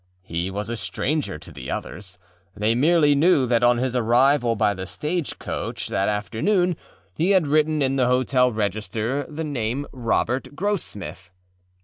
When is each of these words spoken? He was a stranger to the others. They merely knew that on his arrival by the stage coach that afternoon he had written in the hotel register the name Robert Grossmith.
He 0.23 0.49
was 0.49 0.67
a 0.67 0.75
stranger 0.77 1.37
to 1.37 1.51
the 1.51 1.69
others. 1.69 2.17
They 2.55 2.73
merely 2.73 3.13
knew 3.13 3.45
that 3.45 3.61
on 3.61 3.77
his 3.77 3.95
arrival 3.95 4.55
by 4.55 4.73
the 4.73 4.87
stage 4.87 5.37
coach 5.37 5.89
that 5.89 6.09
afternoon 6.09 6.75
he 7.13 7.29
had 7.29 7.45
written 7.45 7.83
in 7.83 7.97
the 7.97 8.07
hotel 8.07 8.51
register 8.51 9.27
the 9.29 9.43
name 9.43 9.85
Robert 9.93 10.55
Grossmith. 10.55 11.29